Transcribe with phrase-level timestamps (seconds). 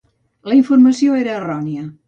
[0.51, 1.89] La informació era errònia.